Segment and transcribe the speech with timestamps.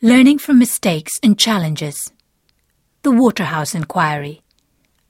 [0.00, 2.12] Learning from Mistakes and Challenges.
[3.02, 4.42] The Waterhouse Inquiry.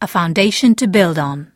[0.01, 1.53] A foundation to build on.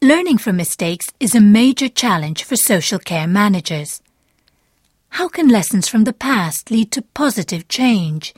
[0.00, 4.00] Learning from mistakes is a major challenge for social care managers.
[5.10, 8.32] How can lessons from the past lead to positive change?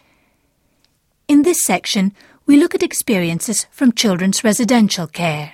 [1.28, 2.12] In this section,
[2.46, 5.52] we look at experiences from children's residential care.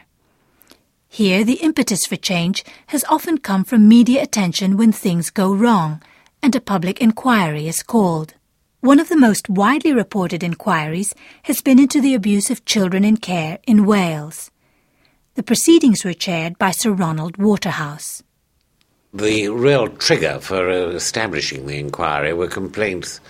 [1.10, 6.00] Here, the impetus for change has often come from media attention when things go wrong
[6.42, 8.34] and a public inquiry is called.
[8.80, 11.14] One of the most widely reported inquiries
[11.44, 14.50] has been into the abuse of children in care in Wales.
[15.34, 18.22] The proceedings were chaired by Sir Ronald Waterhouse.
[19.14, 23.20] The real trigger for establishing the inquiry were complaints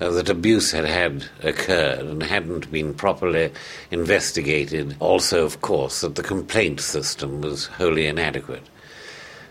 [0.00, 3.52] uh, that abuse had had occurred and hadn't been properly
[3.90, 4.96] investigated.
[5.00, 8.62] Also, of course, that the complaint system was wholly inadequate.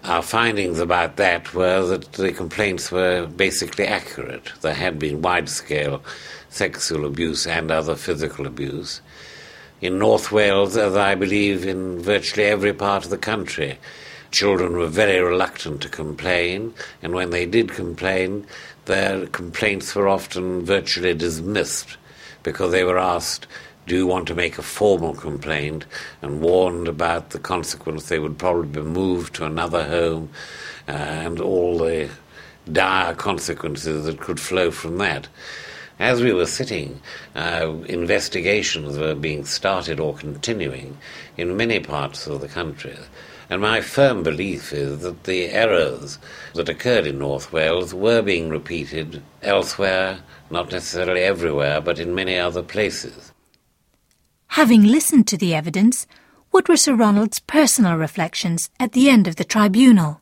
[0.03, 4.51] Our findings about that were that the complaints were basically accurate.
[4.59, 6.03] There had been wide scale
[6.49, 8.99] sexual abuse and other physical abuse.
[9.79, 13.79] In North Wales, as I believe in virtually every part of the country,
[14.29, 18.45] children were very reluctant to complain, and when they did complain,
[18.85, 21.95] their complaints were often virtually dismissed
[22.43, 23.47] because they were asked,
[23.85, 25.85] Do want to make a formal complaint?
[26.21, 28.07] and warned about the consequence.
[28.07, 30.29] They would probably be moved to another home
[30.87, 32.09] uh, and all the
[32.71, 35.27] dire consequences that could flow from that.
[35.99, 37.01] As we were sitting,
[37.35, 40.97] uh, investigations were being started or continuing
[41.37, 42.97] in many parts of the country.
[43.49, 46.17] And my firm belief is that the errors
[46.55, 52.37] that occurred in North Wales were being repeated elsewhere, not necessarily everywhere, but in many
[52.37, 53.32] other places.
[54.53, 56.05] Having listened to the evidence,
[56.51, 60.21] what were Sir Ronald's personal reflections at the end of the tribunal?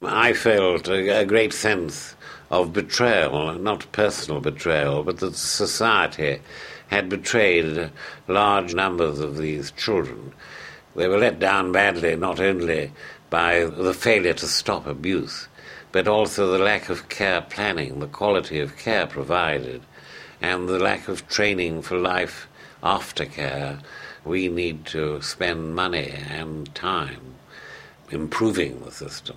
[0.00, 2.14] I felt a, great sense
[2.50, 6.40] of betrayal, not personal betrayal, but that society
[6.88, 7.90] had betrayed
[8.28, 10.32] large numbers of these children
[10.96, 12.90] they were let down badly not only
[13.28, 15.46] by the failure to stop abuse,
[15.92, 19.82] but also the lack of care planning, the quality of care provided,
[20.40, 22.48] and the lack of training for life
[22.86, 23.80] after care.
[24.24, 27.34] We need to spend money and time
[28.10, 29.36] improving the system,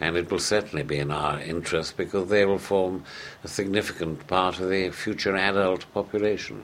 [0.00, 3.04] and it will certainly be in our interest because they will form
[3.42, 6.62] a significant part of the future adult population.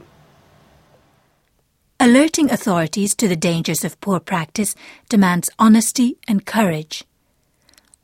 [1.99, 4.75] Alerting authorities to the dangers of poor practice
[5.09, 7.05] demands honesty and courage.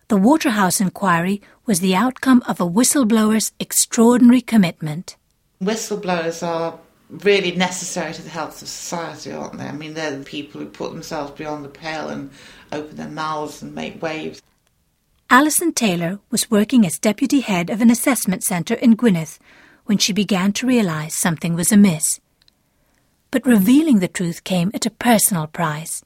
[0.09, 5.17] The Waterhouse inquiry was the outcome of a whistleblower's extraordinary commitment.
[5.61, 6.79] Whistleblowers are
[7.11, 9.65] really necessary to the health of society, aren't they?
[9.65, 12.31] I mean, they're the people who put themselves beyond the pale and
[12.73, 14.43] open their mouths and make waves.
[15.31, 19.39] Alison Taylor was working as deputy head of an assessment centre in Gwynedd
[19.85, 22.21] when she began to realise something was amiss
[23.31, 26.03] but revealing the truth came at a personal price.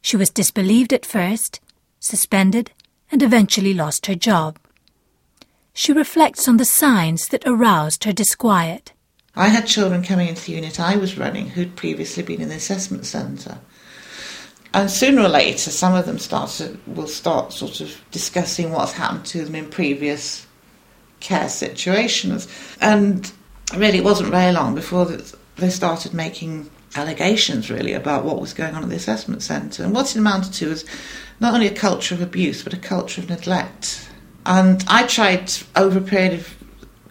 [0.00, 1.60] She was disbelieved at first,
[2.00, 2.72] suspended,
[3.10, 4.58] and eventually lost her job.
[5.72, 8.92] She reflects on the signs that aroused her disquiet.
[9.38, 12.56] I had children coming into the unit I was running who'd previously been in the
[12.56, 13.58] assessment centre.
[14.74, 18.92] And sooner or later, some of them start to, will start sort of discussing what's
[18.92, 20.44] happened to them in previous
[21.20, 22.48] care situations.
[22.80, 23.30] And
[23.76, 28.74] really, it wasn't very long before they started making allegations really about what was going
[28.74, 29.84] on at the assessment centre.
[29.84, 30.84] And what it amounted to was
[31.38, 34.10] not only a culture of abuse, but a culture of neglect.
[34.44, 36.57] And I tried over a period of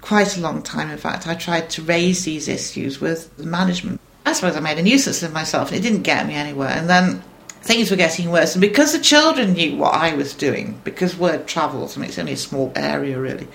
[0.08, 4.00] quite a long time, in fact, I tried to raise these issues with the management.
[4.26, 6.70] I suppose I made a nuisance of myself and it didn't get me anywhere.
[6.70, 7.22] And then
[7.62, 8.56] things were getting worse.
[8.56, 12.18] And because the children knew what I was doing, because word travels, I mean, it's
[12.18, 13.50] only a small area really,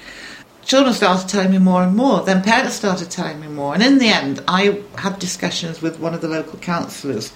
[0.62, 2.20] children started telling me more and more.
[2.20, 3.72] Then parents started telling me more.
[3.72, 7.32] And in the end, I had discussions with one of the local councillors.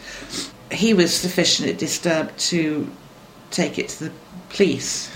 [0.71, 2.87] He was sufficiently disturbed to
[3.51, 4.13] take it to the
[4.51, 5.11] police.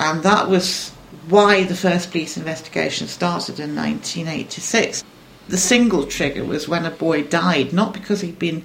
[0.00, 0.93] And that was
[1.28, 5.04] why the first police investigation started in 1986.
[5.48, 8.64] The single trigger was when a boy died, not because he'd been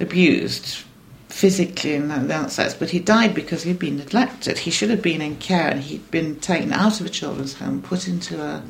[0.00, 0.84] abused,
[1.28, 4.58] physically in that sense, but he died because he'd been neglected.
[4.58, 7.82] He should have been in care and he'd been taken out of a children's home,
[7.82, 8.62] put into a,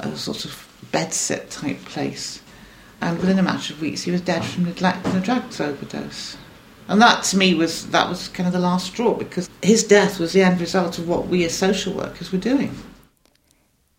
[0.00, 2.40] a sort of bedsit type place.
[3.00, 6.36] And within a matter of weeks, he was dead from neglect and a drugs overdose.
[6.88, 10.20] And that to me was that was kind of the last straw because his death
[10.20, 12.76] was the end result of what we as social workers were doing.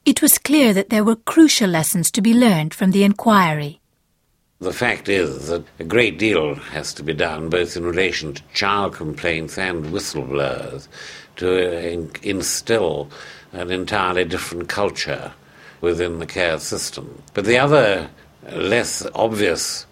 [0.05, 3.81] It was clear that there were crucial lessons to be learned from the inquiry.
[4.59, 8.43] The fact is that a great deal has to be done, both in relation to
[8.53, 10.87] child complaints and whistleblowers,
[11.35, 13.09] to uh, instill
[13.51, 15.33] an entirely different culture
[15.81, 17.21] within the care system.
[17.33, 18.09] But the other
[18.51, 19.85] less obvious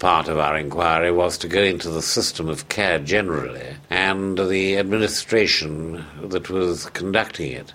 [0.00, 4.78] part of our inquiry was to go into the system of care generally and the
[4.78, 7.72] administration that was conducting it.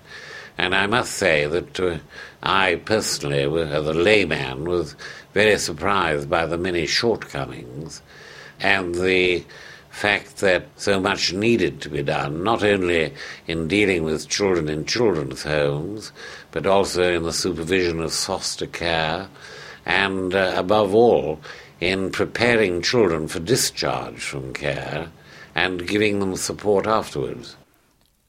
[0.57, 1.99] And I must say that uh,
[2.41, 4.95] I personally, as a layman, was
[5.33, 8.01] very surprised by the many shortcomings
[8.59, 9.43] and the
[9.91, 13.13] fact that so much needed to be done, not only
[13.47, 16.11] in dealing with children in children's homes,
[16.51, 19.29] but also in the supervision of foster care,
[19.85, 21.39] and uh, above all,
[21.79, 25.11] in preparing children for discharge from care
[25.53, 27.55] and giving them support afterwards.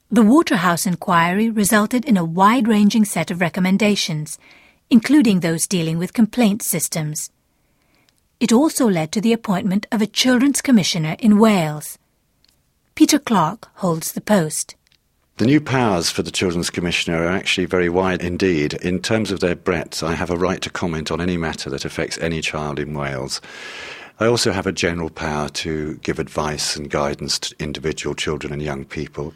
[0.09, 4.39] The Waterhouse inquiry resulted in a wide ranging set of recommendations,
[4.89, 7.29] including those dealing with complaint systems.
[8.39, 11.97] It also led to the appointment of a Children's Commissioner in Wales.
[12.95, 14.76] Peter Clarke holds the post.
[15.37, 18.73] The new powers for the Children's Commissioner are actually very wide indeed.
[18.73, 21.85] In terms of their breadth, I have a right to comment on any matter that
[21.85, 23.39] affects any child in Wales.
[24.19, 28.63] I also have a general power to give advice and guidance to individual children and
[28.63, 29.31] young people.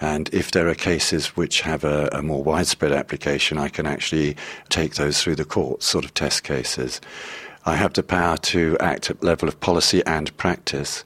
[0.00, 4.38] And if there are cases which have a, a, more widespread application, I can actually
[4.70, 7.02] take those through the courts, sort of test cases.
[7.66, 11.04] I have the power to act at level of policy and practice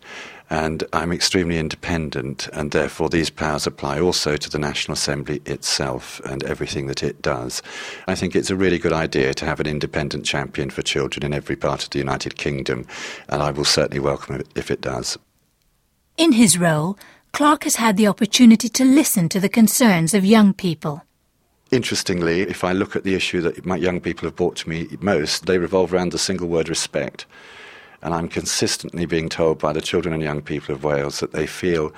[0.50, 6.20] and I'm extremely independent, and therefore these powers apply also to the National Assembly itself
[6.24, 7.62] and everything that it does.
[8.06, 11.34] I think it's a really good idea to have an independent champion for children in
[11.34, 12.86] every part of the United Kingdom,
[13.28, 15.18] and I will certainly welcome it if it does.
[16.16, 16.98] In his role,
[17.32, 21.04] Clarke has had the opportunity to listen to the concerns of young people.
[21.70, 24.88] Interestingly, if I look at the issue that my young people have brought to me
[25.00, 27.26] most, they revolve around the single word respect.
[28.02, 31.46] And I'm consistently being told by the children and young people of Wales that they
[31.46, 31.92] feel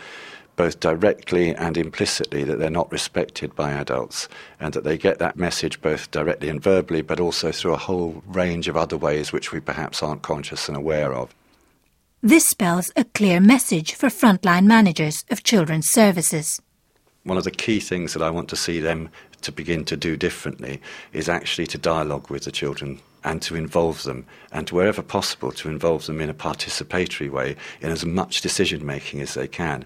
[0.57, 5.37] both directly and implicitly that they're not respected by adults and that they get that
[5.37, 9.53] message both directly and verbally but also through a whole range of other ways which
[9.53, 11.35] we perhaps aren't conscious and aware of.
[12.23, 16.61] This spells a clear message for frontline managers of children's services.
[17.25, 19.09] One of the key things that I want to see them
[19.41, 20.83] to begin to do differently
[21.15, 25.69] is actually to dialogue with the children and to involve them, and wherever possible to
[25.69, 29.85] involve them in a participatory way in as much decision making as they can.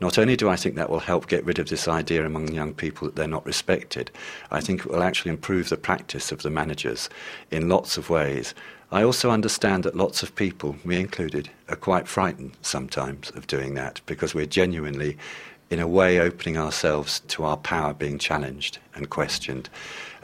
[0.00, 2.74] Not only do I think that will help get rid of this idea among young
[2.74, 4.10] people that they're not respected,
[4.50, 7.08] I think it will actually improve the practice of the managers
[7.50, 8.54] in lots of ways.
[8.90, 13.74] I also understand that lots of people, me included, are quite frightened sometimes of doing
[13.74, 15.16] that because we're genuinely,
[15.70, 19.68] in a way, opening ourselves to our power being challenged and questioned.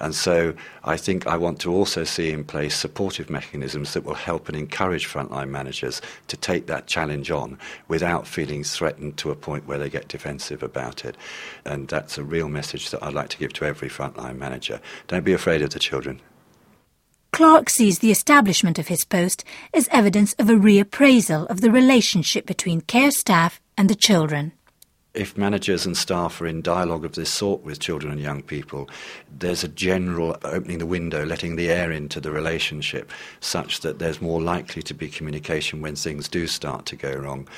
[0.00, 0.55] And so
[0.85, 4.56] I think I want to also see in place supportive mechanisms that will help and
[4.56, 7.58] encourage frontline managers to take that challenge on
[7.88, 11.17] without feeling threatened to a point where they get defensive about it.
[11.64, 14.81] And that's a real message that I'd like to give to every frontline manager.
[15.06, 16.20] Don't be afraid of the children.
[17.32, 22.44] Clarke sees the establishment of his post as evidence of a reappraisal of the relationship
[22.44, 24.52] between care staff and the children
[25.12, 28.89] if managers and staff are in dialogue of this sort with children and young people,
[29.39, 33.11] there's a general opening the window, letting the air into the relationship,
[33.41, 37.49] such that there's more likely to be communication when things do start to go wrong.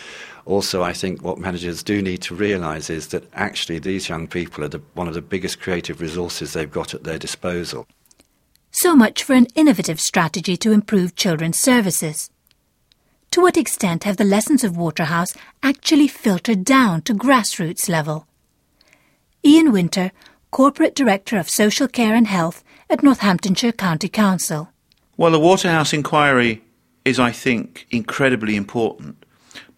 [0.46, 4.64] Also, I think what managers do need to realise is that actually these young people
[4.64, 7.86] are the, one of the biggest creative resources they've got at their disposal.
[8.70, 12.30] So much for an innovative strategy to improve children's services.
[13.32, 18.26] To what extent have the lessons of Waterhouse actually filtered down to grassroots level?
[19.42, 20.12] Ian Winter,
[20.50, 24.68] Corporate Director of Social Care and Health at Northamptonshire County Council.
[25.16, 26.60] Well, the Waterhouse inquiry
[27.06, 29.24] is, I think, incredibly important,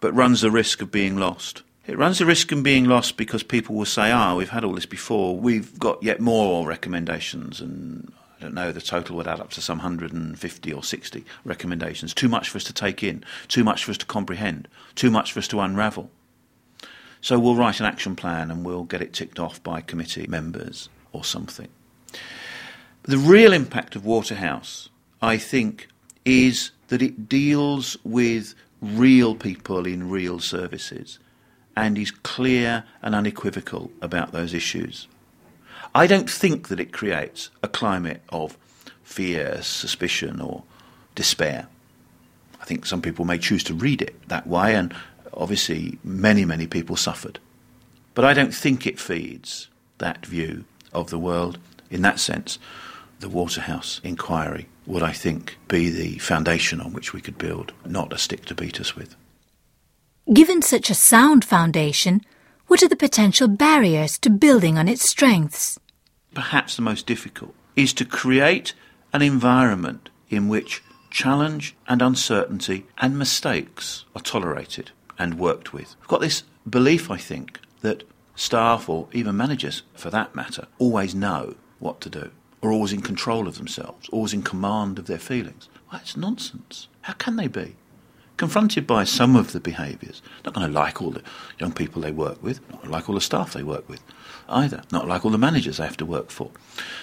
[0.01, 1.63] but runs the risk of being lost.
[1.87, 4.73] It runs the risk of being lost because people will say, ah, we've had all
[4.73, 8.11] this before, we've got yet more recommendations, and
[8.45, 12.13] don't know, the total would add up to some 150 or 60 recommendations.
[12.13, 15.33] Too much for us to take in, too much for us to comprehend, too much
[15.33, 16.11] for us to unravel.
[17.21, 20.89] So we'll write an action plan and we'll get it ticked off by committee members
[21.11, 21.69] or something.
[23.01, 24.89] The real impact of Waterhouse,
[25.23, 25.87] I think,
[26.23, 31.17] is that it deals with real people in real services
[31.75, 35.07] and is clear and unequivocal about those issues.
[35.95, 38.57] I don't think that it creates a climate of
[39.01, 40.63] fear, suspicion, or
[41.15, 41.67] despair.
[42.59, 44.93] I think some people may choose to read it that way, and
[45.33, 47.39] obviously many, many people suffered.
[48.13, 51.59] But I don't think it feeds that view of the world.
[51.89, 52.59] In that sense,
[53.21, 58.11] the Waterhouse inquiry would, I think, be the foundation on which we could build, not
[58.11, 59.15] a stick to beat us with.
[60.33, 62.19] Given such a sound foundation,
[62.67, 65.79] what are the potential barriers to building on its strengths?
[66.35, 68.73] Perhaps the most difficult is to create
[69.13, 75.95] an environment in which challenge and uncertainty and mistakes are tolerated and worked with.
[76.01, 78.03] We've got this belief, I think, that
[78.35, 83.01] staff or even managers, for that matter, always know what to do, or always in
[83.01, 85.69] control of themselves, always in command of their feelings.
[85.89, 86.89] Well, that's nonsense.
[87.01, 87.77] How can they be?
[88.35, 91.23] Confronted by some of the behaviours, not going to like all the
[91.59, 94.03] young people they work with, not like all the staff they work with
[94.47, 96.51] either, not like all the managers I have to work for.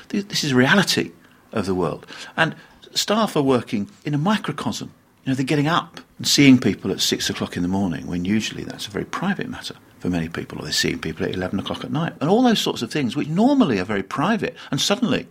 [0.08, 1.12] This is reality
[1.52, 2.06] of the world.
[2.36, 2.54] And
[2.94, 4.92] staff are working in a microcosm.
[5.24, 8.24] You know, they're getting up and seeing people at six o'clock in the morning when
[8.24, 11.60] usually that's a very private matter for many people, or they're seeing people at 11
[11.60, 12.14] o'clock at night.
[12.20, 15.28] And all those sorts of things, which normally are very private, and suddenly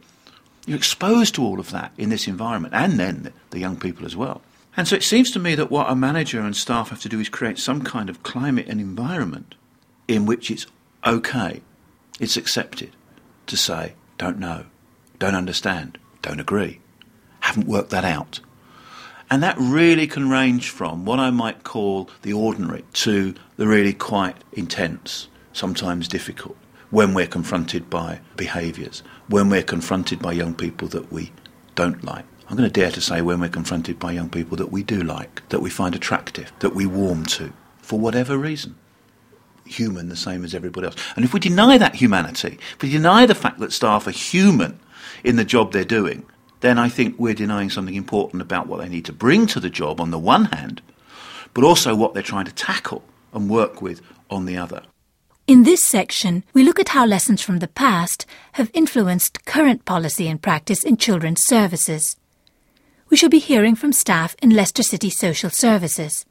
[0.65, 4.15] you're exposed to all of that in this environment, and then the young people as
[4.15, 4.41] well.
[4.77, 7.19] And so it seems to me that what a manager and staff have to do
[7.19, 9.55] is create some kind of climate and environment
[10.07, 10.67] in which it's
[11.05, 11.61] okay,
[12.21, 12.91] it's accepted
[13.47, 14.65] to say, don't know,
[15.17, 16.79] don't understand, don't agree,
[17.41, 18.39] haven't worked that out.
[19.31, 23.93] And that really can range from what I might call the ordinary to the really
[23.93, 26.57] quite intense, sometimes difficult,
[26.91, 31.31] when we're confronted by behaviours, when we're confronted by young people that we
[31.73, 32.25] don't like.
[32.47, 35.01] I'm going to dare to say when we're confronted by young people that we do
[35.01, 38.75] like, that we find attractive, that we warm to, for whatever reason.
[39.71, 40.95] Human, the same as everybody else.
[41.15, 44.79] And if we deny that humanity, if we deny the fact that staff are human
[45.23, 46.25] in the job they're doing,
[46.61, 49.69] then I think we're denying something important about what they need to bring to the
[49.69, 50.81] job on the one hand,
[51.53, 54.83] but also what they're trying to tackle and work with on the other.
[55.47, 60.27] In this section, we look at how lessons from the past have influenced current policy
[60.27, 62.15] and practice in children's services.
[63.09, 66.25] We shall be hearing from staff in Leicester City Social Services.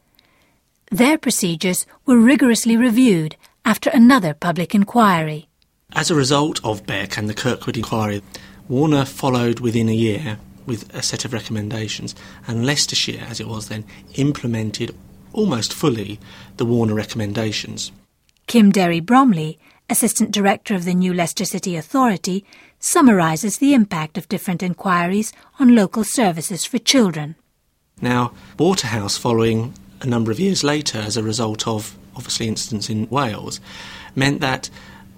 [0.91, 5.49] Their procedures were rigorously reviewed after another public inquiry.
[5.93, 8.23] As a result of Beck and the Kirkwood inquiry,
[8.69, 12.15] Warner followed within a year with a set of recommendations,
[12.47, 14.95] and Leicestershire, as it was then, implemented
[15.33, 16.19] almost fully
[16.57, 17.93] the Warner recommendations.
[18.49, 22.45] Kim Derry Bromley, Assistant Director of the new Leicester City Authority,
[22.81, 27.37] summarises the impact of different inquiries on local services for children.
[28.01, 33.09] Now, Waterhouse, following a number of years later as a result of obviously incidents in
[33.09, 33.61] Wales,
[34.15, 34.71] meant that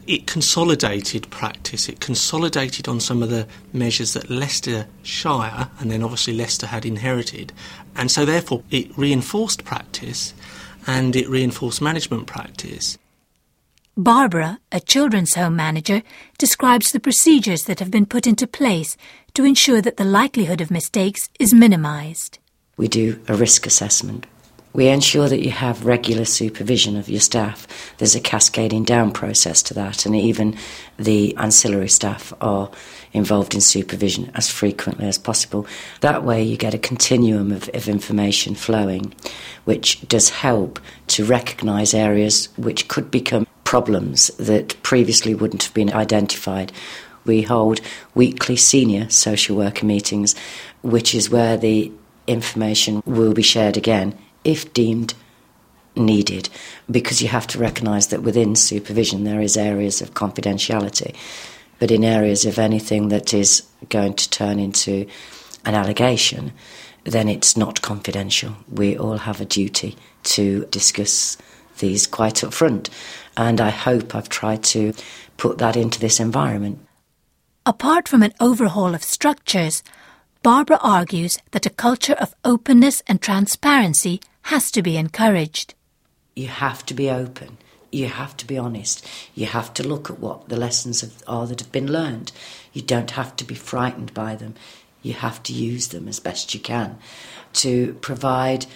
[0.06, 1.88] it consolidated practice.
[1.88, 7.52] It consolidated on some of the measures that Leicestershire and then obviously Leicester had inherited.
[7.96, 10.34] And so, therefore, it reinforced practice
[10.86, 12.98] and it reinforced management practice.
[13.96, 16.02] Barbara, a children's home manager,
[16.38, 18.96] describes the procedures that have been put into place
[19.34, 22.38] to ensure that the likelihood of mistakes is minimised.
[22.76, 24.26] We do a risk assessment
[24.74, 27.66] we ensure that you have regular supervision of your staff.
[27.98, 30.56] There's a cascading down process to that, and even
[30.96, 32.70] the ancillary staff are
[33.12, 35.66] involved in supervision as frequently as possible.
[36.00, 39.12] That way, you get a continuum of, of information flowing,
[39.64, 45.92] which does help to recognise areas which could become problems that previously wouldn't have been
[45.92, 46.72] identified.
[47.24, 47.80] We hold
[48.14, 50.34] weekly senior social worker meetings,
[50.82, 51.92] which is where the
[52.26, 55.14] information will be shared again if deemed
[55.94, 56.48] needed,
[56.90, 61.14] because you have to recognise that within supervision there is areas of confidentiality,
[61.78, 65.06] but in areas of anything that is going to turn into
[65.64, 66.52] an allegation,
[67.04, 68.56] then it's not confidential.
[68.70, 71.36] We all have a duty to discuss
[71.78, 72.88] these quite up front,
[73.36, 74.92] and I hope I've tried to
[75.36, 76.78] put that into this environment.
[77.66, 79.82] Apart from an overhaul of structures,
[80.42, 85.74] Barbara argues that a culture of openness and transparency has to be encouraged.
[86.34, 87.58] You have to be open.
[87.90, 89.06] You have to be honest.
[89.34, 92.32] You have to look at what the lessons are that have been learned.
[92.72, 94.54] You don't have to be frightened by them.
[95.02, 96.98] You have to use them as best you can
[97.54, 98.66] to provide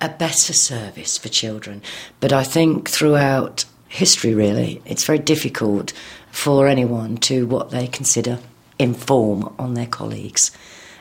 [0.00, 1.80] a better service for children.
[2.20, 5.92] But I think throughout history, really, it's very difficult
[6.30, 8.40] for anyone to what they consider
[8.78, 10.50] inform on their colleagues.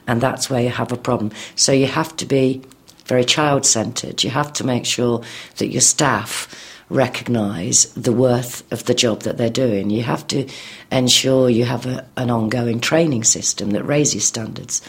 [0.08, 1.32] And that's where you have a problem.
[1.56, 2.62] So you have to be
[3.06, 4.24] very child centred.
[4.24, 5.22] You have to make sure
[5.58, 6.48] that your staff
[6.90, 9.90] recognise the worth of the job that they're doing.
[9.90, 10.48] You have to
[10.92, 14.82] ensure you have a, an ongoing training system that raises standards,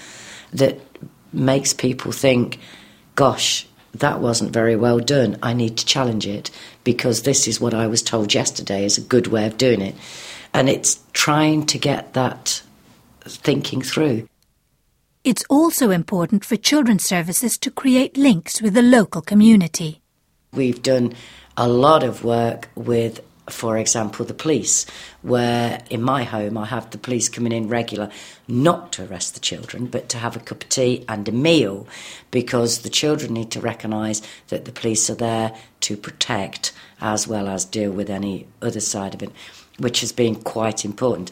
[0.52, 0.80] that
[1.32, 2.58] makes people think,
[3.14, 5.38] gosh, that wasn't very well done.
[5.42, 6.50] I need to challenge it
[6.82, 9.94] because this is what I was told yesterday is a good way of doing it.
[10.52, 12.62] And it's trying to get that
[13.22, 14.28] thinking through.
[15.24, 20.02] It's also important for children's services to create links with the local community.
[20.52, 21.14] We've done
[21.56, 24.86] a lot of work with for example, the police,
[25.20, 28.10] where in my home I have the police coming in regular,
[28.48, 31.86] not to arrest the children, but to have a cup of tea and a meal,
[32.30, 37.46] because the children need to recognise that the police are there to protect as well
[37.46, 39.30] as deal with any other side of it,
[39.78, 41.30] which has been quite important.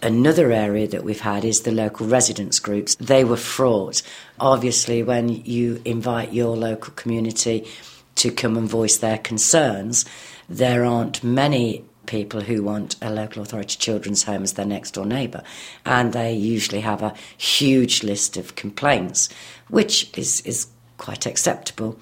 [0.00, 2.94] Another area that we've had is the local residents groups.
[2.96, 4.02] They were fraught.
[4.38, 7.66] Obviously, when you invite your local community
[8.16, 10.04] to come and voice their concerns,
[10.48, 15.04] there aren't many people who want a local authority children's home as their next door
[15.04, 15.42] neighbour,
[15.84, 19.28] and they usually have a huge list of complaints,
[19.68, 21.98] which is, is quite acceptable.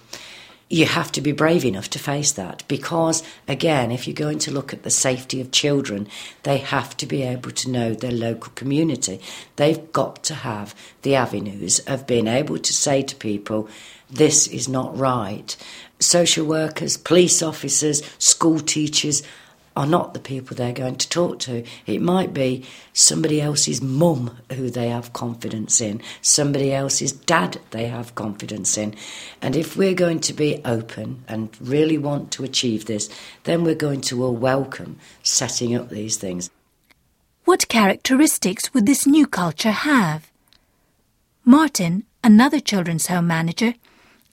[0.69, 4.51] You have to be brave enough to face that because, again, if you're going to
[4.51, 6.09] look at the safety of children,
[6.43, 9.21] they have to be able to know their local community.
[9.55, 13.69] They've got to have the avenues of being able to say to people,
[14.11, 15.57] this is not right
[15.99, 19.23] social workers, police officers, school teachers
[19.77, 21.63] are not the people they're going to talk to.
[21.87, 27.87] It might be somebody else's mum who they have confidence in, somebody else's dad they
[27.87, 28.95] have confidence in.
[29.43, 33.11] And if we're going to be open and really want to achieve this,
[33.45, 36.51] then we're going to all welcome setting up these things.
[37.45, 40.31] What characteristics would this new culture have?
[41.45, 43.75] Martin, another children's home manager,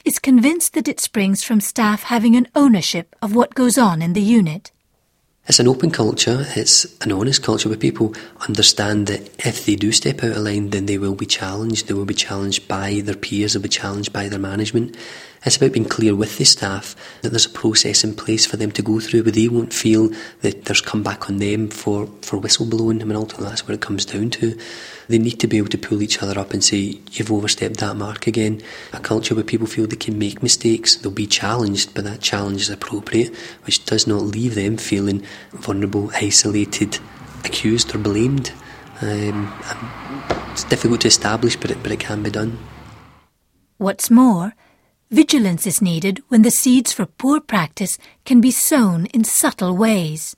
[0.03, 4.13] is convinced that it springs from staff having an ownership of what goes on in
[4.13, 4.71] the unit.
[5.45, 8.15] It's an open culture, it's an honest culture where people
[8.47, 11.87] understand that if they do step out of line, then they will be challenged.
[11.87, 14.95] They will be challenged by their peers, they'll be challenged by their management.
[15.45, 18.71] It's about being clear with the staff that there's a process in place for them
[18.71, 20.09] to go through, but they won't feel
[20.41, 23.01] that there's come back on them for, for whistleblowing.
[23.01, 24.57] I mean, ultimately, that's what it comes down to.
[25.09, 27.97] They need to be able to pull each other up and say, You've overstepped that
[27.97, 28.61] mark again.
[28.93, 32.61] A culture where people feel they can make mistakes, they'll be challenged, but that challenge
[32.61, 33.35] is appropriate,
[33.65, 36.99] which does not leave them feeling vulnerable, isolated,
[37.43, 38.53] accused, or blamed.
[39.01, 39.53] Um,
[40.51, 42.57] it's difficult to establish, but it, but it can be done.
[43.77, 44.53] What's more,
[45.13, 50.35] Vigilance is needed when the seeds for poor practice can be sown in subtle ways.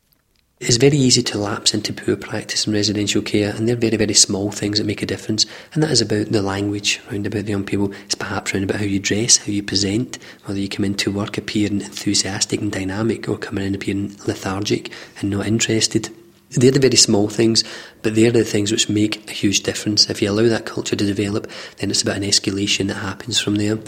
[0.60, 4.14] It's very easy to lapse into poor practice in residential care, and they're very, very
[4.14, 5.46] small things that make a difference.
[5.74, 7.94] And that is about the language round about the young people.
[8.04, 11.38] It's perhaps round about how you dress, how you present, whether you come into work
[11.38, 16.10] appearing enthusiastic and dynamic, or coming in appearing lethargic and not interested.
[16.50, 17.64] They're the very small things,
[18.02, 20.10] but they're the things which make a huge difference.
[20.10, 23.56] If you allow that culture to develop, then it's about an escalation that happens from
[23.56, 23.80] there.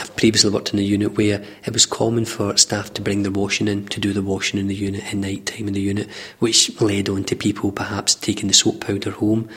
[0.00, 3.32] I've previously worked in a unit where it was common for staff to bring their
[3.32, 6.08] washing in to do the washing in the unit at night time in the unit,
[6.38, 9.48] which led on to people perhaps taking the soap powder home.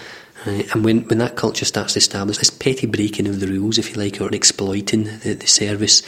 [0.46, 3.78] Uh, and when, when that culture starts to establish this petty breaking of the rules,
[3.78, 6.04] if you like, or exploiting the, the service,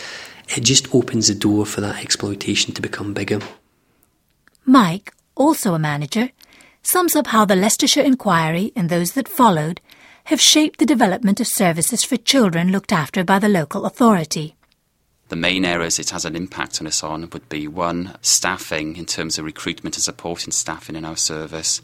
[0.49, 3.39] it just opens the door for that exploitation to become bigger.
[4.65, 6.31] Mike, also a manager,
[6.83, 9.79] sums up how the Leicestershire inquiry and those that followed
[10.25, 14.55] have shaped the development of services for children looked after by the local authority.
[15.29, 19.05] The main areas it has an impact on us on would be one, staffing in
[19.05, 21.81] terms of recruitment and supporting staffing in our service.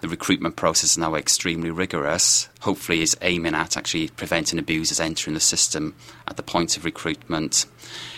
[0.00, 2.48] The recruitment process is now extremely rigorous.
[2.60, 5.94] Hopefully, is aiming at actually preventing abusers entering the system
[6.28, 7.64] at the point of recruitment.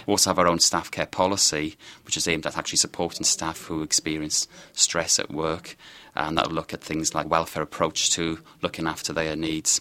[0.07, 3.63] We also have our own staff care policy, which is aimed at actually supporting staff
[3.67, 5.77] who experience stress at work
[6.17, 9.81] and that'll look at things like welfare approach to looking after their needs.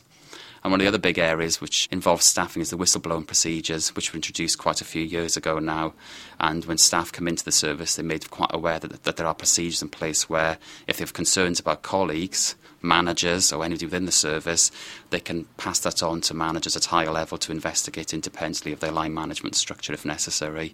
[0.66, 4.12] And one of the other big areas which involves staffing is the whistleblowing procedures, which
[4.12, 5.94] were introduced quite a few years ago now.
[6.40, 9.36] And when staff come into the service, they're made quite aware that, that there are
[9.36, 14.12] procedures in place where, if they have concerns about colleagues, managers, or anybody within the
[14.12, 14.72] service,
[15.12, 18.92] they can pass that on to managers at higher level to investigate independently of their
[18.92, 20.74] line management structure if necessary.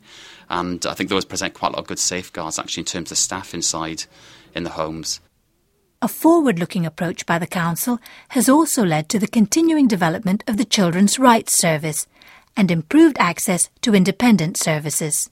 [0.50, 3.17] And I think those present quite a lot of good safeguards actually in terms of
[3.17, 4.06] staff inside
[4.56, 5.19] in the homes.
[6.03, 10.57] A forward looking approach by the Council has also led to the continuing development of
[10.57, 12.07] the Children's Rights Service
[12.57, 15.29] and improved access to independent services.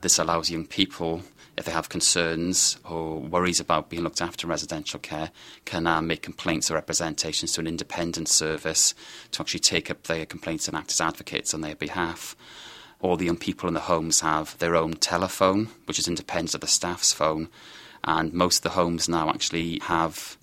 [0.00, 1.22] This allows young people,
[1.56, 5.30] if they have concerns or worries about being looked after in residential care,
[5.64, 8.92] can uh, make complaints or representations to an independent service
[9.30, 12.34] to actually take up their complaints and act as advocates on their behalf.
[13.00, 16.60] All the young people in the homes have their own telephone, which is independent of
[16.60, 17.50] the staff's phone,
[18.06, 20.36] and most of the homes now actually have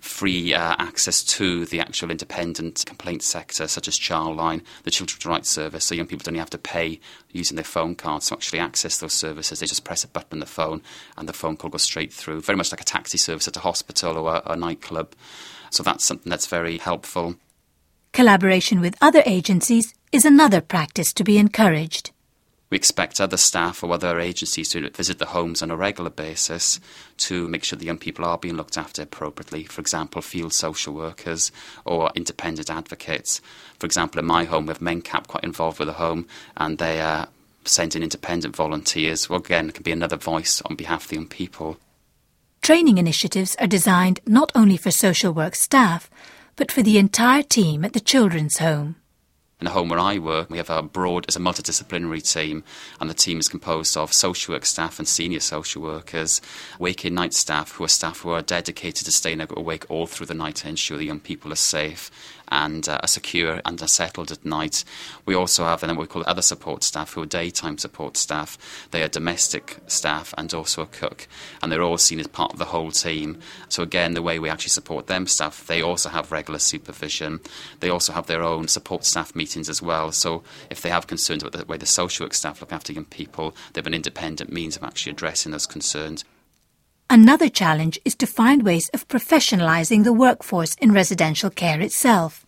[0.00, 5.48] free uh, access to the actual independent complaint sector, such as Childline, the Children's Rights
[5.48, 7.00] Service, so young people don't even have to pay
[7.32, 9.58] using their phone cards to actually access those services.
[9.58, 10.82] They just press a button on the phone
[11.16, 13.60] and the phone call goes straight through, very much like a taxi service at a
[13.60, 15.14] hospital or a, a nightclub.
[15.70, 17.34] So that's something that's very helpful.
[18.12, 22.12] Collaboration with other agencies is another practice to be encouraged.
[22.70, 26.80] We expect other staff or other agencies to visit the homes on a regular basis
[27.18, 29.64] to make sure the young people are being looked after appropriately.
[29.64, 31.50] For example, field social workers
[31.84, 33.40] or independent advocates.
[33.78, 36.26] For example, in my home, we have MenCap quite involved with the home,
[36.56, 37.26] and they uh,
[37.64, 39.30] send in independent volunteers.
[39.30, 41.78] Well, again, can be another voice on behalf of the young people.
[42.60, 46.10] Training initiatives are designed not only for social work staff,
[46.56, 48.96] but for the entire team at the children's home.
[49.60, 52.62] In the home where I work, we have a broad, as a multidisciplinary team,
[53.00, 56.40] and the team is composed of social work staff and senior social workers,
[56.78, 60.34] waking night staff, who are staff who are dedicated to staying awake all through the
[60.34, 62.08] night to ensure the young people are safe
[62.50, 64.84] and uh, are secure and are settled at night.
[65.26, 68.58] We also have then what we call other support staff who are daytime support staff.
[68.90, 71.28] They are domestic staff and also a cook,
[71.62, 73.38] and they're all seen as part of the whole team.
[73.68, 77.40] So again, the way we actually support them staff, they also have regular supervision.
[77.80, 80.12] They also have their own support staff meetings as well.
[80.12, 83.04] So if they have concerns about the way the social work staff look after young
[83.04, 86.24] people, they have an independent means of actually addressing those concerns.
[87.10, 92.44] Another challenge is to find ways of professionalising the workforce in residential care itself.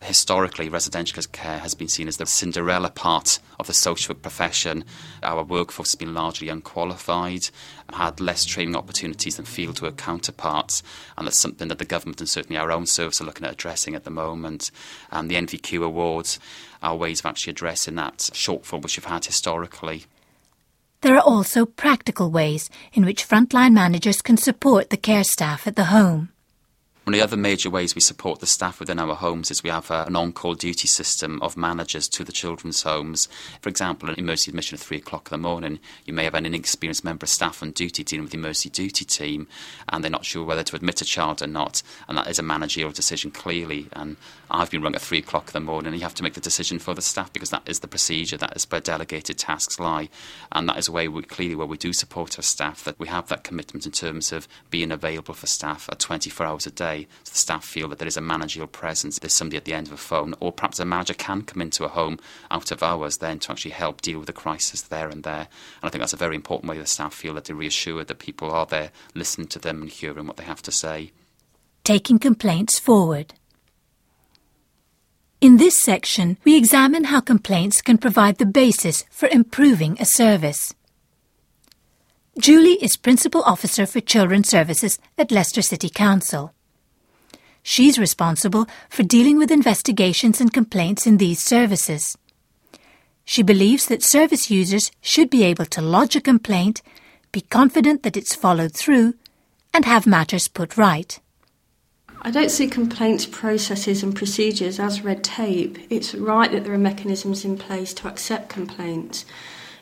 [0.00, 4.84] Historically, residential care has been seen as the Cinderella part of the social work profession.
[5.22, 7.50] Our workforce has been largely unqualified,
[7.92, 10.82] had less training opportunities than fieldwork counterparts,
[11.18, 13.94] and that's something that the government and certainly our own service are looking at addressing
[13.94, 14.70] at the moment.
[15.10, 16.40] And the NVQ awards
[16.82, 20.06] are ways of actually addressing that shortfall which we've had historically.
[21.02, 25.74] There are also practical ways in which frontline managers can support the care staff at
[25.74, 26.28] the home.
[27.04, 29.70] One of the other major ways we support the staff within our homes is we
[29.70, 33.26] have uh, an on-call duty system of managers to the children's homes.
[33.60, 36.46] For example, an emergency admission at three o'clock in the morning, you may have an
[36.46, 39.48] inexperienced member of staff on duty dealing with the emergency duty team,
[39.88, 42.44] and they're not sure whether to admit a child or not, and that is a
[42.44, 43.88] managerial decision clearly.
[43.94, 44.16] And
[44.52, 46.40] I've been rung at three o'clock in the morning, and you have to make the
[46.40, 50.10] decision for the staff because that is the procedure, that is where delegated tasks lie,
[50.52, 53.08] and that is a way we, clearly where we do support our staff that we
[53.08, 57.06] have that commitment in terms of being available for staff at 24 hours a day
[57.24, 59.86] so the staff feel that there is a managerial presence, there's somebody at the end
[59.86, 62.18] of a phone, or perhaps a manager can come into a home
[62.50, 65.48] out of hours then to actually help deal with the crisis there and there.
[65.80, 68.18] And I think that's a very important way the staff feel that they're reassured that
[68.18, 71.12] people are there listening to them and hearing what they have to say.
[71.84, 73.34] Taking complaints forward.
[75.42, 80.72] In this section, we examine how complaints can provide the basis for improving a service.
[82.38, 86.54] Julie is Principal Officer for Children's Services at Leicester City Council.
[87.64, 92.16] She's responsible for dealing with investigations and complaints in these services.
[93.24, 96.82] She believes that service users should be able to lodge a complaint,
[97.32, 99.14] be confident that it's followed through,
[99.74, 101.18] and have matters put right.
[102.24, 105.76] I don't see complaints processes and procedures as red tape.
[105.90, 109.24] It's right that there are mechanisms in place to accept complaints.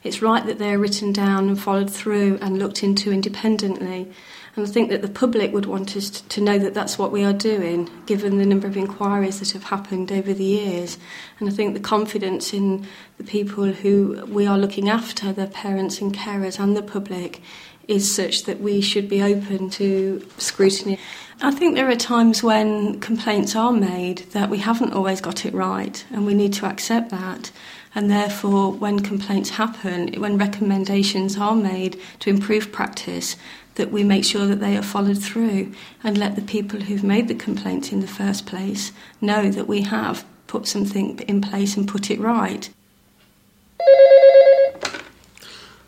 [0.03, 4.11] It's right that they're written down and followed through and looked into independently.
[4.57, 7.25] And I think that the public would want us to know that that's what we
[7.25, 10.97] are doing, given the number of inquiries that have happened over the years.
[11.41, 12.87] And I think the confidence in
[13.19, 17.43] the people who we are looking after, their parents and carers and the public,
[17.87, 20.99] is such that we should be open to scrutiny.
[21.43, 25.55] I think there are times when complaints are made that we haven't always got it
[25.55, 27.51] right, and we need to accept that.
[27.95, 33.37] And therefore, when complaints happen, when recommendations are made to improve practice,
[33.77, 35.73] that we make sure that they are followed through
[36.05, 39.81] and let the people who've made the complaint in the first place know that we
[39.81, 42.69] have put something in place and put it right.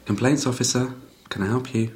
[0.07, 0.95] Complaints officer,
[1.29, 1.93] can I help you?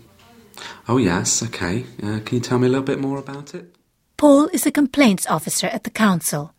[0.89, 1.85] Oh, yes, okay.
[2.03, 3.75] Uh, can you tell me a little bit more about it?
[4.17, 6.55] Paul is a complaints officer at the council.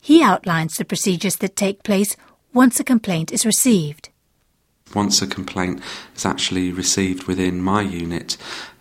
[0.00, 2.16] He outlines the procedures that take place
[2.52, 4.10] once a complaint is received
[4.94, 5.80] once a complaint
[6.16, 8.36] is actually received within my unit,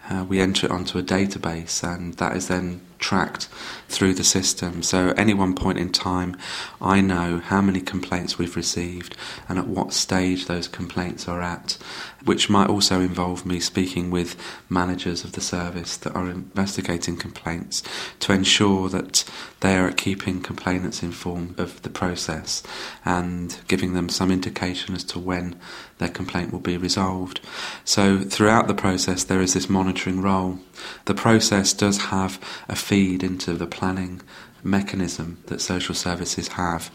[0.10, 3.47] uh, we enter it onto a database and that is then tracked
[3.88, 4.83] through the system.
[4.83, 6.38] So, at any one point in time,
[6.81, 9.15] I know how many complaints we've received
[9.47, 11.77] and at what stage those complaints are at.
[12.25, 14.35] which might also involve me speaking with
[14.69, 17.81] managers of the service that are investigating complaints
[18.19, 19.23] to ensure that
[19.62, 22.63] they are keeping complainants informed of the process
[23.05, 25.59] and giving them some indication as to when
[25.97, 27.39] their complaint will be resolved.
[27.83, 30.59] So, throughout the process, there is this monitoring role.
[31.05, 34.19] The process does have a feed into the planning
[34.63, 36.89] mechanism that social services have.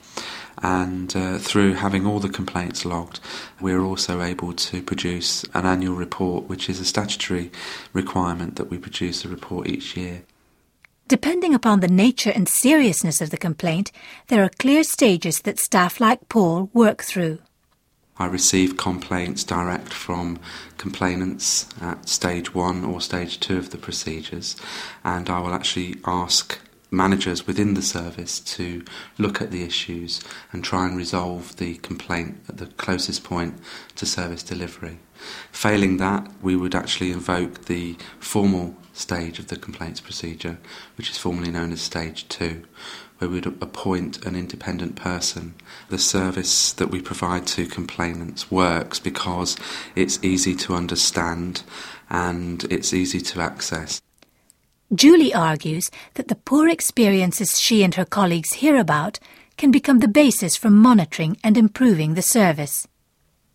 [0.61, 3.21] And uh, through having all the complaints logged,
[3.61, 7.53] we're also able to produce an annual report, which is a statutory
[7.93, 10.23] requirement that we produce a report each year.
[11.07, 13.93] Depending upon the nature and seriousness of the complaint,
[14.27, 17.39] there are clear stages that staff like Paul work through.
[18.17, 20.39] I receive complaints direct from
[20.79, 24.55] complainants at stage one or stage two of the procedures,
[25.03, 26.59] and I will actually ask
[26.93, 28.85] managers within the service to
[29.19, 30.21] look at the issues
[30.53, 33.55] and try and resolve the complaint at the closest point
[33.97, 34.99] to service delivery.
[35.51, 40.59] Failing that, we would actually invoke the formal stage of the complaints procedure,
[40.97, 42.63] which is formally known as stage two,
[43.19, 45.55] where we would appoint an independent person.
[45.89, 49.57] The service that we provide to complainants works because
[49.95, 51.63] it's easy to understand
[52.11, 54.01] and it's easy to access.
[54.95, 59.19] Julie argues that the poor experiences she and her colleagues hear about
[59.57, 62.87] can become the basis for monitoring and improving the service.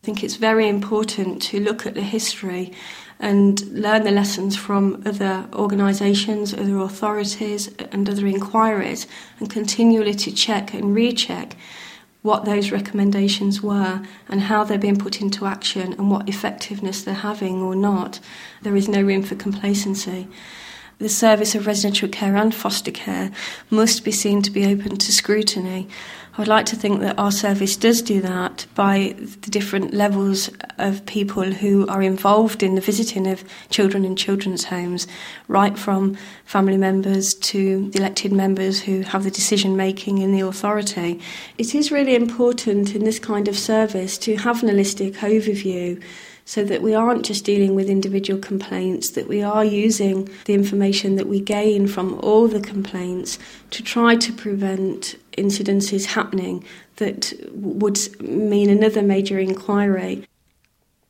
[0.02, 2.72] I think it's very important to look at the history
[3.20, 9.08] and learn the lessons from other organisations, other authorities, and other inquiries,
[9.40, 11.56] and continually to check and recheck
[12.22, 17.14] what those recommendations were and how they're being put into action and what effectiveness they're
[17.14, 18.20] having or not.
[18.62, 20.28] There is no room for complacency
[21.00, 23.32] the service of residential care and foster care
[23.70, 25.88] must be seen to be open to scrutiny.
[26.40, 30.50] I would like to think that our service does do that by the different levels
[30.78, 35.06] of people who are involved in the visiting of children in children's homes,
[35.50, 40.40] right from family members to the elected members who have the decision making in the
[40.40, 41.20] authority.
[41.58, 46.02] It is really important in this kind of service to have an holistic overview
[46.50, 51.16] so that we aren't just dealing with individual complaints, that we are using the information
[51.16, 53.38] that we gain from all the complaints
[53.70, 60.26] to try to prevent incidences happening that would mean another major inquiry.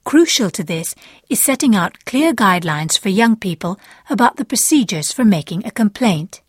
[0.04, 0.94] Crucial to this
[1.30, 6.42] is setting out clear guidelines for young people about the procedures for making a complaint.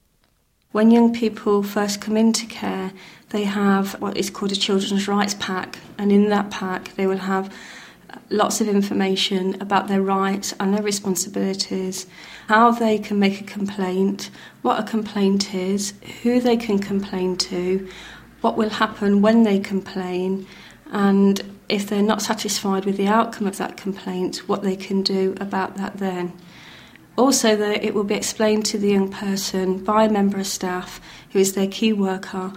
[0.72, 2.90] When young people first come into care,
[3.28, 7.18] they have what is called a children's rights pack, and in that pack, they will
[7.18, 7.54] have
[8.30, 12.06] lots of information about their rights and their responsibilities,
[12.46, 14.30] how they can make a complaint,
[14.62, 17.88] what a complaint is, who they can complain to,
[18.40, 20.46] what will happen when they complain,
[20.92, 25.34] and if they're not satisfied with the outcome of that complaint, what they can do
[25.40, 26.32] about that then.
[27.16, 31.00] Also, that it will be explained to the young person by a member of staff
[31.32, 32.52] who is their key worker,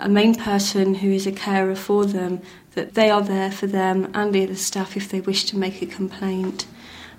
[0.00, 2.40] a main person who is a carer for them,
[2.74, 5.80] that they are there for them and the other staff if they wish to make
[5.80, 6.66] a complaint.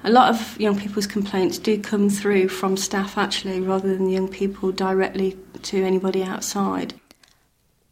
[0.04, 4.28] A lot of young people's complaints do come through from staff actually, rather than young
[4.28, 6.94] people directly to anybody outside.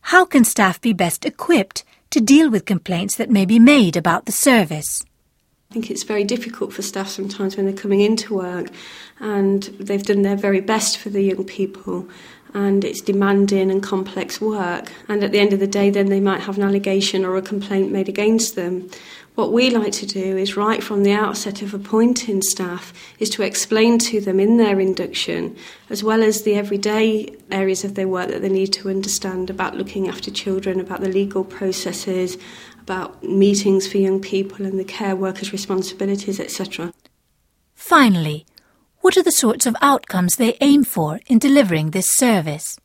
[0.02, 4.26] How can staff be best equipped to deal with complaints that may be made about
[4.26, 5.04] the service?
[5.72, 8.68] I think it's very difficult for staff sometimes when they're coming into work
[9.20, 12.08] and they've done their very best for the young people
[12.54, 14.92] and it's demanding and complex work.
[15.08, 17.42] And at the end of the day, then they might have an allegation or a
[17.42, 18.90] complaint made against them.
[19.36, 23.42] What we like to do is, right from the outset of appointing staff, is to
[23.42, 25.58] explain to them in their induction,
[25.90, 29.76] as well as the everyday areas of their work that they need to understand about
[29.76, 32.38] looking after children, about the legal processes,
[32.80, 36.94] about meetings for young people and the care workers' responsibilities, etc.
[37.74, 38.46] Finally,
[39.04, 42.80] what are the sorts of outcomes they aim for in delivering this service?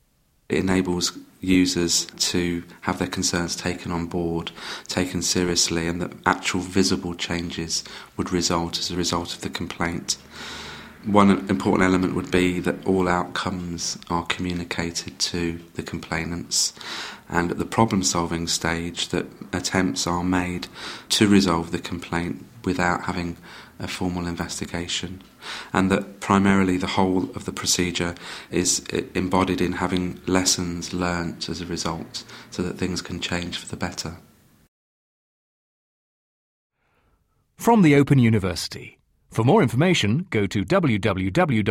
[0.49, 4.51] It enables users to have their concerns taken on board,
[4.89, 7.85] taken seriously, and that actual visible changes
[8.17, 10.17] would result as a result of the complaint.
[11.05, 16.73] One important element would be that all outcomes are communicated to the complainants,
[17.29, 20.67] and at the problem solving stage, that attempts are made
[21.11, 23.37] to resolve the complaint without having
[23.79, 25.23] a formal investigation
[25.73, 28.15] and that primarily the whole of the procedure
[28.51, 28.81] is
[29.15, 33.77] embodied in having lessons learnt as a result so that things can change for the
[33.77, 34.17] better.
[37.57, 38.99] From the Open University.
[39.31, 41.67] For more information, go to www.open.ac.uk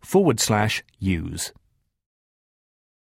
[0.00, 1.52] forward slash use.